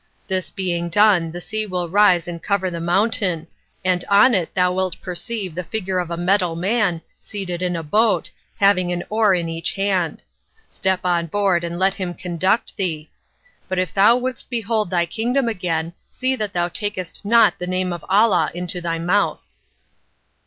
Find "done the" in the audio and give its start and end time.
0.89-1.39